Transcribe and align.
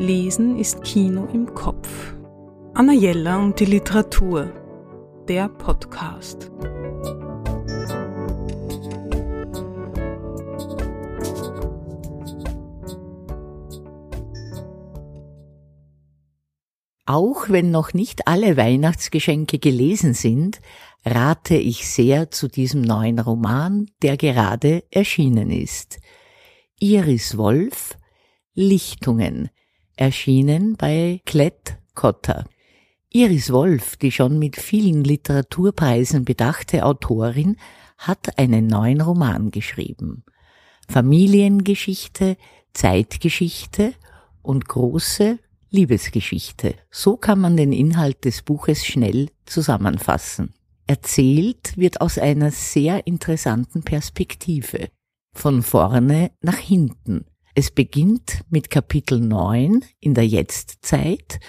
Lesen 0.00 0.56
ist 0.56 0.82
Kino 0.82 1.28
im 1.30 1.54
Kopf. 1.54 2.14
Anna 2.72 2.94
Jella 2.94 3.36
und 3.36 3.60
die 3.60 3.66
Literatur. 3.66 4.50
Der 5.28 5.46
Podcast. 5.50 6.50
Auch 17.04 17.50
wenn 17.50 17.70
noch 17.70 17.92
nicht 17.92 18.26
alle 18.26 18.56
Weihnachtsgeschenke 18.56 19.58
gelesen 19.58 20.14
sind, 20.14 20.62
rate 21.04 21.56
ich 21.56 21.86
sehr 21.86 22.30
zu 22.30 22.48
diesem 22.48 22.80
neuen 22.80 23.18
Roman, 23.18 23.90
der 24.00 24.16
gerade 24.16 24.82
erschienen 24.90 25.50
ist. 25.50 26.00
Iris 26.78 27.36
Wolf, 27.36 27.98
Lichtungen, 28.54 29.50
erschienen 30.00 30.76
bei 30.76 31.20
Klett 31.26 31.76
Cotta. 31.94 32.46
Iris 33.10 33.52
Wolf, 33.52 33.96
die 33.96 34.10
schon 34.10 34.38
mit 34.38 34.56
vielen 34.56 35.04
Literaturpreisen 35.04 36.24
bedachte 36.24 36.84
Autorin, 36.86 37.56
hat 37.98 38.38
einen 38.38 38.66
neuen 38.66 39.00
Roman 39.00 39.50
geschrieben. 39.50 40.24
Familiengeschichte, 40.88 42.36
Zeitgeschichte 42.72 43.92
und 44.42 44.66
große 44.66 45.38
Liebesgeschichte. 45.70 46.76
So 46.90 47.16
kann 47.16 47.40
man 47.40 47.56
den 47.56 47.72
Inhalt 47.72 48.24
des 48.24 48.42
Buches 48.42 48.86
schnell 48.86 49.28
zusammenfassen. 49.44 50.54
Erzählt 50.86 51.76
wird 51.76 52.00
aus 52.00 52.16
einer 52.16 52.50
sehr 52.50 53.06
interessanten 53.06 53.82
Perspektive. 53.82 54.88
Von 55.32 55.62
vorne 55.62 56.32
nach 56.40 56.58
hinten. 56.58 57.26
Es 57.54 57.72
beginnt 57.72 58.44
mit 58.48 58.70
Kapitel 58.70 59.18
9 59.18 59.84
in 59.98 60.14
der 60.14 60.24
Jetztzeit 60.24 61.40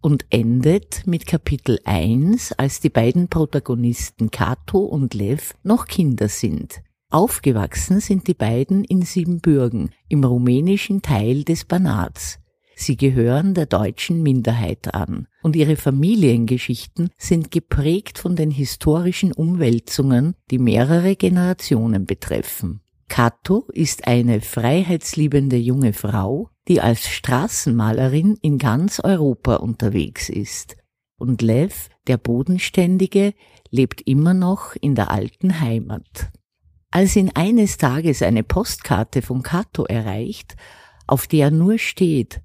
und 0.00 0.24
endet 0.30 1.06
mit 1.06 1.26
Kapitel 1.26 1.78
1, 1.84 2.52
als 2.52 2.80
die 2.80 2.88
beiden 2.88 3.28
Protagonisten 3.28 4.30
Kato 4.30 4.78
und 4.78 5.12
Lev 5.12 5.52
noch 5.62 5.86
Kinder 5.86 6.28
sind. 6.28 6.80
Aufgewachsen 7.10 8.00
sind 8.00 8.26
die 8.26 8.34
beiden 8.34 8.84
in 8.84 9.02
Siebenbürgen, 9.02 9.90
im 10.08 10.24
rumänischen 10.24 11.02
Teil 11.02 11.44
des 11.44 11.66
Banats. 11.66 12.38
Sie 12.74 12.96
gehören 12.96 13.52
der 13.52 13.66
deutschen 13.66 14.22
Minderheit 14.22 14.94
an 14.94 15.28
und 15.42 15.56
ihre 15.56 15.76
Familiengeschichten 15.76 17.10
sind 17.18 17.50
geprägt 17.50 18.18
von 18.18 18.34
den 18.34 18.50
historischen 18.50 19.32
Umwälzungen, 19.32 20.36
die 20.50 20.58
mehrere 20.58 21.16
Generationen 21.16 22.06
betreffen. 22.06 22.80
Kato 23.22 23.68
ist 23.74 24.06
eine 24.06 24.40
freiheitsliebende 24.40 25.58
junge 25.58 25.92
Frau, 25.92 26.48
die 26.68 26.80
als 26.80 27.06
Straßenmalerin 27.06 28.38
in 28.40 28.56
ganz 28.56 28.98
Europa 28.98 29.56
unterwegs 29.56 30.30
ist. 30.30 30.78
Und 31.18 31.42
Lev, 31.42 31.90
der 32.06 32.16
Bodenständige, 32.16 33.34
lebt 33.68 34.00
immer 34.06 34.32
noch 34.32 34.74
in 34.74 34.94
der 34.94 35.10
alten 35.10 35.60
Heimat. 35.60 36.30
Als 36.90 37.14
ihn 37.14 37.30
eines 37.34 37.76
Tages 37.76 38.22
eine 38.22 38.42
Postkarte 38.42 39.20
von 39.20 39.42
Kato 39.42 39.84
erreicht, 39.84 40.56
auf 41.06 41.26
der 41.26 41.50
nur 41.50 41.76
steht 41.76 42.40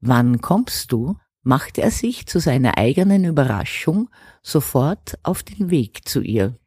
Wann 0.00 0.40
kommst 0.40 0.90
du? 0.90 1.14
macht 1.44 1.78
er 1.78 1.92
sich 1.92 2.26
zu 2.26 2.40
seiner 2.40 2.76
eigenen 2.76 3.24
Überraschung 3.24 4.10
sofort 4.42 5.16
auf 5.22 5.44
den 5.44 5.70
Weg 5.70 6.08
zu 6.08 6.22
ihr. 6.22 6.58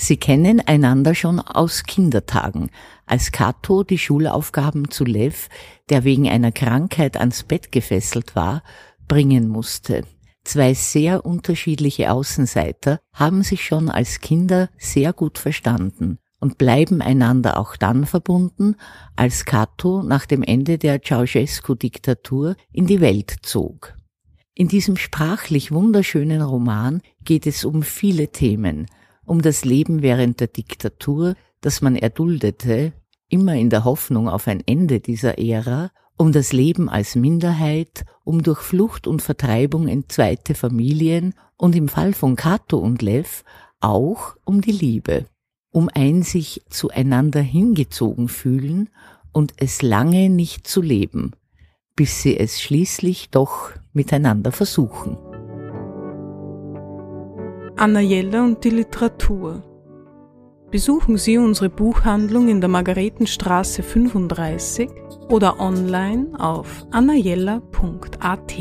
Sie 0.00 0.16
kennen 0.16 0.62
einander 0.64 1.16
schon 1.16 1.40
aus 1.40 1.82
Kindertagen, 1.82 2.70
als 3.04 3.32
Kato 3.32 3.82
die 3.82 3.98
Schulaufgaben 3.98 4.92
zu 4.92 5.04
Lev, 5.04 5.48
der 5.90 6.04
wegen 6.04 6.28
einer 6.28 6.52
Krankheit 6.52 7.16
ans 7.16 7.42
Bett 7.42 7.72
gefesselt 7.72 8.36
war, 8.36 8.62
bringen 9.08 9.48
musste. 9.48 10.04
Zwei 10.44 10.72
sehr 10.72 11.26
unterschiedliche 11.26 12.12
Außenseiter 12.12 13.00
haben 13.12 13.42
sich 13.42 13.64
schon 13.64 13.90
als 13.90 14.20
Kinder 14.20 14.70
sehr 14.78 15.12
gut 15.12 15.36
verstanden 15.36 16.18
und 16.38 16.58
bleiben 16.58 17.02
einander 17.02 17.58
auch 17.58 17.74
dann 17.76 18.06
verbunden, 18.06 18.76
als 19.16 19.46
Cato 19.46 20.04
nach 20.04 20.26
dem 20.26 20.44
Ende 20.44 20.78
der 20.78 21.02
Ceausescu-Diktatur 21.02 22.54
in 22.72 22.86
die 22.86 23.00
Welt 23.00 23.34
zog. 23.42 23.96
In 24.54 24.68
diesem 24.68 24.96
sprachlich 24.96 25.72
wunderschönen 25.72 26.40
Roman 26.40 27.02
geht 27.24 27.48
es 27.48 27.64
um 27.64 27.82
viele 27.82 28.28
Themen, 28.28 28.86
um 29.28 29.42
das 29.42 29.64
Leben 29.64 30.02
während 30.02 30.40
der 30.40 30.48
Diktatur, 30.48 31.34
das 31.60 31.80
man 31.80 31.96
erduldete, 31.96 32.92
immer 33.28 33.54
in 33.54 33.70
der 33.70 33.84
Hoffnung 33.84 34.28
auf 34.28 34.48
ein 34.48 34.62
Ende 34.66 35.00
dieser 35.00 35.38
Ära, 35.38 35.90
um 36.16 36.32
das 36.32 36.52
Leben 36.52 36.88
als 36.88 37.14
Minderheit, 37.14 38.04
um 38.24 38.42
durch 38.42 38.60
Flucht 38.60 39.06
und 39.06 39.22
Vertreibung 39.22 39.86
entzweite 39.86 40.54
Familien 40.54 41.34
und 41.56 41.76
im 41.76 41.88
Fall 41.88 42.12
von 42.12 42.34
Cato 42.34 42.78
und 42.78 43.02
Lev 43.02 43.44
auch 43.80 44.36
um 44.44 44.60
die 44.60 44.72
Liebe 44.72 45.26
um 45.70 45.88
ein 45.92 46.22
sich 46.22 46.62
zueinander 46.70 47.40
hingezogen 47.40 48.28
fühlen 48.28 48.90
und 49.32 49.54
es 49.58 49.82
lange 49.82 50.30
nicht 50.30 50.66
zu 50.66 50.82
leben, 50.82 51.32
bis 51.94 52.22
sie 52.22 52.38
es 52.38 52.60
schließlich 52.60 53.30
doch 53.30 53.70
miteinander 53.92 54.52
versuchen. 54.52 55.27
Anna 57.78 58.00
Jella 58.00 58.42
und 58.42 58.64
die 58.64 58.70
Literatur. 58.70 59.62
Besuchen 60.68 61.16
Sie 61.16 61.38
unsere 61.38 61.70
Buchhandlung 61.70 62.48
in 62.48 62.60
der 62.60 62.68
Margaretenstraße 62.68 63.84
35 63.84 64.90
oder 65.28 65.60
online 65.60 66.26
auf 66.40 66.84
annajella.at. 66.90 68.56